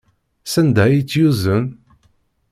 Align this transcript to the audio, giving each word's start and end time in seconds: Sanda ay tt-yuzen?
Sanda 0.51 0.81
ay 0.85 0.99
tt-yuzen? 1.03 1.65